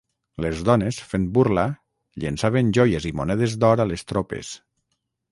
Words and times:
Les 0.43 0.61
dones, 0.67 0.97
fent 1.09 1.25
burla, 1.35 1.65
llençaven 2.23 2.71
joies 2.77 3.05
i 3.11 3.11
monedes 3.19 3.53
d'or 3.65 3.83
a 3.85 3.87
les 3.91 4.05
tropes. 4.13 4.51